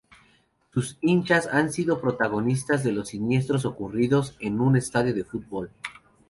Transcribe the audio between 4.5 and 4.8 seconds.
un